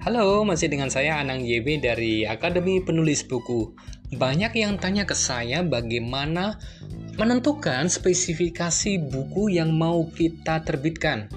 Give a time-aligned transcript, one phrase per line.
[0.00, 3.76] Halo, masih dengan saya Anang YB dari Akademi Penulis Buku.
[4.16, 6.56] Banyak yang tanya ke saya bagaimana
[7.20, 11.28] menentukan spesifikasi buku yang mau kita terbitkan.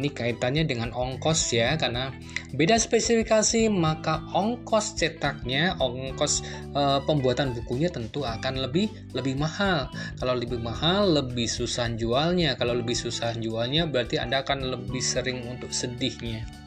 [0.00, 2.08] Ini kaitannya dengan ongkos ya, karena
[2.56, 6.40] beda spesifikasi maka ongkos cetaknya, ongkos
[6.72, 9.92] e, pembuatan bukunya tentu akan lebih lebih mahal.
[10.16, 12.56] Kalau lebih mahal, lebih susah jualnya.
[12.56, 16.65] Kalau lebih susah jualnya, berarti Anda akan lebih sering untuk sedihnya.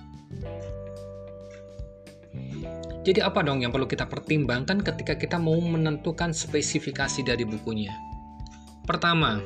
[3.10, 7.90] Jadi apa dong yang perlu kita pertimbangkan ketika kita mau menentukan spesifikasi dari bukunya?
[8.86, 9.42] Pertama,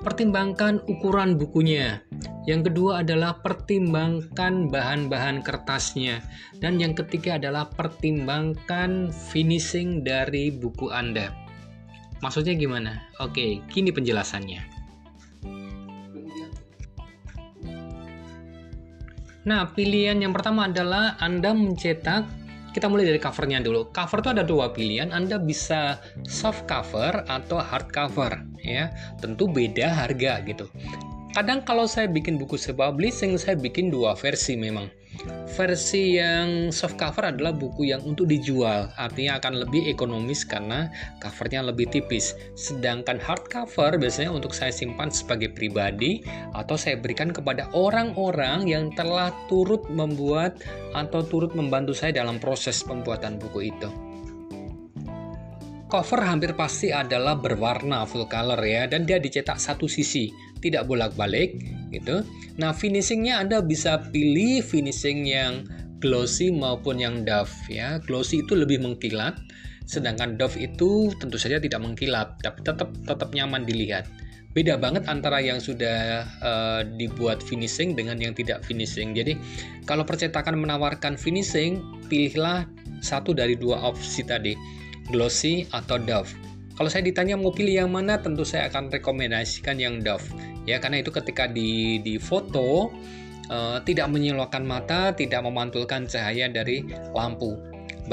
[0.00, 2.00] pertimbangkan ukuran bukunya.
[2.48, 6.24] Yang kedua adalah pertimbangkan bahan-bahan kertasnya.
[6.56, 11.36] Dan yang ketiga adalah pertimbangkan finishing dari buku Anda.
[12.24, 13.12] Maksudnya gimana?
[13.20, 14.77] Oke, kini penjelasannya.
[19.48, 22.28] Nah, pilihan yang pertama adalah Anda mencetak
[22.76, 23.88] kita mulai dari covernya dulu.
[23.96, 25.08] Cover itu ada dua pilihan.
[25.08, 25.96] Anda bisa
[26.28, 28.92] soft cover atau hard cover, ya.
[29.24, 30.68] Tentu beda harga gitu.
[31.32, 34.92] Kadang kalau saya bikin buku self-publishing, saya bikin dua versi memang
[35.50, 40.86] versi yang soft cover adalah buku yang untuk dijual, artinya akan lebih ekonomis karena
[41.18, 42.38] covernya lebih tipis.
[42.54, 46.22] Sedangkan hard cover biasanya untuk saya simpan sebagai pribadi
[46.54, 50.62] atau saya berikan kepada orang-orang yang telah turut membuat
[50.94, 53.90] atau turut membantu saya dalam proses pembuatan buku itu.
[55.88, 60.28] Cover hampir pasti adalah berwarna full color ya dan dia dicetak satu sisi,
[60.60, 62.24] tidak bolak-balik gitu.
[62.60, 65.66] Nah, finishingnya Anda bisa pilih finishing yang
[65.98, 67.98] glossy maupun yang dove ya.
[68.06, 69.38] Glossy itu lebih mengkilat,
[69.86, 74.06] sedangkan dove itu tentu saja tidak mengkilat, tapi tetap tetap nyaman dilihat.
[74.56, 79.12] Beda banget antara yang sudah uh, dibuat finishing dengan yang tidak finishing.
[79.12, 79.36] Jadi,
[79.84, 81.78] kalau percetakan menawarkan finishing,
[82.08, 82.64] pilihlah
[83.04, 84.56] satu dari dua opsi tadi
[85.08, 86.30] glossy atau Dove.
[86.78, 90.26] Kalau saya ditanya mau pilih yang mana, tentu saya akan rekomendasikan yang Dove.
[90.68, 92.92] Ya, karena itu ketika di di foto
[93.48, 96.84] uh, tidak menyilaukan mata, tidak memantulkan cahaya dari
[97.16, 97.56] lampu.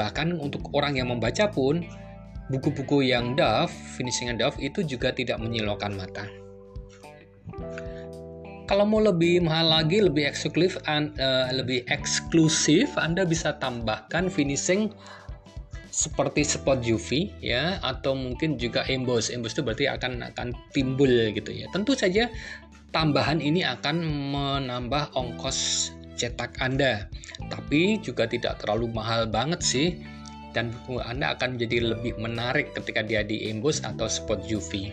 [0.00, 1.84] Bahkan untuk orang yang membaca pun
[2.48, 6.24] buku-buku yang Dove, finishing Dove itu juga tidak menyilaukan mata.
[8.66, 14.90] Kalau mau lebih mahal lagi, lebih eksklusif, uh, lebih eksklusif, Anda bisa tambahkan finishing
[15.96, 19.32] seperti spot UV ya atau mungkin juga emboss.
[19.32, 21.72] Emboss itu berarti akan akan timbul gitu ya.
[21.72, 22.28] Tentu saja
[22.92, 25.90] tambahan ini akan menambah ongkos
[26.20, 27.08] cetak Anda.
[27.48, 29.88] Tapi juga tidak terlalu mahal banget sih
[30.52, 30.68] dan
[31.00, 34.92] Anda akan jadi lebih menarik ketika dia di emboss atau spot UV.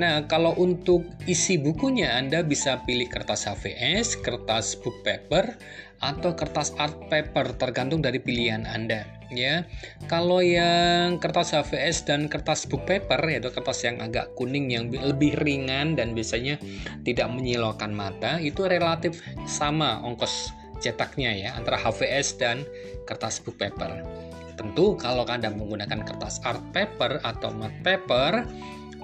[0.00, 5.60] Nah, kalau untuk isi bukunya Anda bisa pilih kertas HVS, kertas book paper,
[6.00, 9.68] atau kertas art paper tergantung dari pilihan Anda ya.
[10.08, 15.36] Kalau yang kertas HVS dan kertas book paper yaitu kertas yang agak kuning yang lebih
[15.44, 16.56] ringan dan biasanya
[17.04, 22.64] tidak menyilaukan mata itu relatif sama ongkos cetaknya ya antara HVS dan
[23.04, 24.00] kertas book paper.
[24.56, 28.44] Tentu kalau Anda menggunakan kertas art paper atau matte paper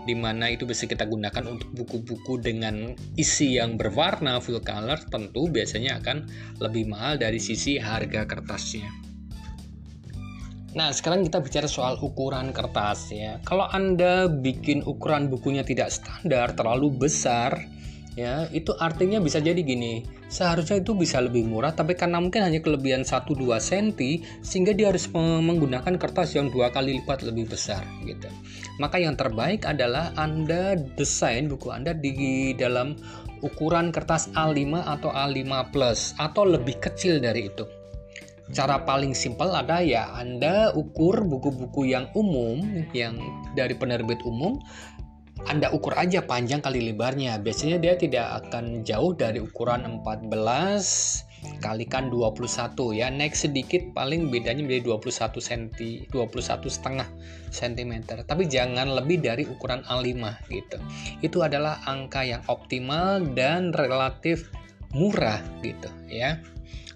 [0.06, 5.50] di mana itu bisa kita gunakan untuk buku-buku dengan isi yang berwarna full color tentu
[5.50, 6.30] biasanya akan
[6.62, 8.86] lebih mahal dari sisi harga kertasnya.
[10.76, 13.40] Nah, sekarang kita bicara soal ukuran kertas ya.
[13.48, 17.56] Kalau Anda bikin ukuran bukunya tidak standar, terlalu besar,
[18.16, 20.02] ya itu artinya bisa jadi gini.
[20.26, 24.00] Seharusnya itu bisa lebih murah tapi karena mungkin hanya kelebihan 1-2 cm
[24.42, 28.26] sehingga dia harus menggunakan kertas yang dua kali lipat lebih besar gitu.
[28.80, 32.96] Maka yang terbaik adalah anda desain buku anda di dalam
[33.44, 37.68] ukuran kertas A5 atau A5 plus atau lebih kecil dari itu.
[38.54, 42.62] Cara paling simpel ada ya Anda ukur buku-buku yang umum
[42.94, 43.18] yang
[43.58, 44.62] dari penerbit umum
[45.44, 47.36] anda ukur aja panjang kali lebarnya.
[47.36, 53.12] Biasanya dia tidak akan jauh dari ukuran 14 kalikan 21 ya.
[53.12, 55.62] Naik sedikit paling bedanya menjadi 21 cm,
[56.08, 57.08] 21 setengah
[57.52, 57.92] cm.
[58.24, 60.16] Tapi jangan lebih dari ukuran A5
[60.48, 60.78] gitu.
[61.20, 64.48] Itu adalah angka yang optimal dan relatif
[64.96, 66.40] murah gitu ya.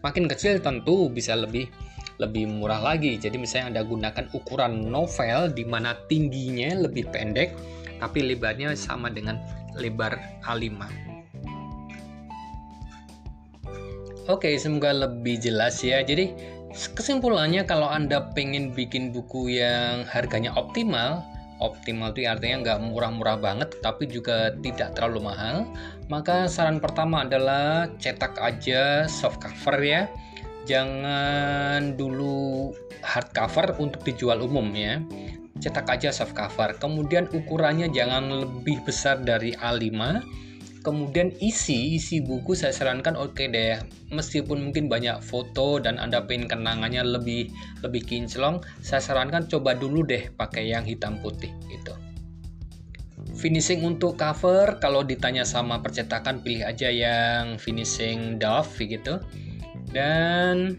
[0.00, 1.68] Makin kecil tentu bisa lebih
[2.16, 3.16] lebih murah lagi.
[3.16, 9.36] Jadi misalnya Anda gunakan ukuran novel di mana tingginya lebih pendek tapi lebarnya sama dengan
[9.76, 11.10] lebar A5
[14.30, 16.06] Oke, semoga lebih jelas ya.
[16.06, 16.30] Jadi
[16.70, 21.26] kesimpulannya kalau Anda pengen bikin buku yang harganya optimal,
[21.58, 25.66] optimal itu artinya nggak murah-murah banget tapi juga tidak terlalu mahal
[26.06, 30.06] maka saran pertama adalah cetak aja soft cover ya.
[30.62, 32.70] Jangan dulu
[33.02, 35.02] hard cover untuk dijual umum ya
[35.60, 36.74] cetak aja soft cover.
[36.80, 39.92] Kemudian ukurannya jangan lebih besar dari A5
[40.80, 43.76] kemudian isi isi buku saya sarankan oke okay deh
[44.08, 47.52] meskipun mungkin banyak foto dan anda pengen kenangannya lebih
[47.84, 51.92] lebih kinclong saya sarankan coba dulu deh pakai yang hitam putih gitu.
[53.36, 59.20] Finishing untuk cover kalau ditanya sama percetakan pilih aja yang finishing doff gitu.
[59.92, 60.76] Dan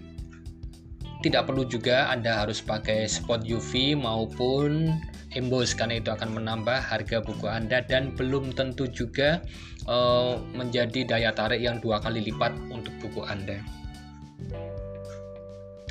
[1.21, 4.89] tidak perlu juga Anda harus pakai spot UV maupun
[5.37, 9.39] emboss karena itu akan menambah harga buku Anda dan belum tentu juga
[9.87, 13.61] uh, menjadi daya tarik yang dua kali lipat untuk buku Anda.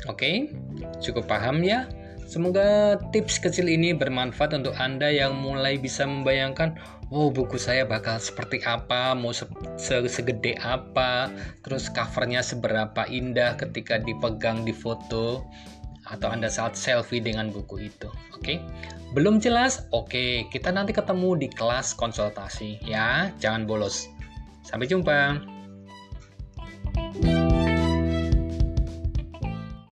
[0.09, 0.35] Oke, okay,
[0.99, 1.85] cukup paham ya?
[2.31, 6.79] Semoga tips kecil ini bermanfaat untuk Anda yang mulai bisa membayangkan,
[7.11, 9.43] wow buku saya bakal seperti apa, mau se
[10.07, 11.27] segede apa,
[11.59, 15.43] terus covernya seberapa indah ketika dipegang di foto,
[16.07, 18.07] atau Anda saat selfie dengan buku itu.
[18.31, 18.57] Oke, okay?
[19.11, 19.83] belum jelas?
[19.91, 24.07] Oke, okay, kita nanti ketemu di kelas konsultasi ya, jangan bolos.
[24.63, 25.60] Sampai jumpa.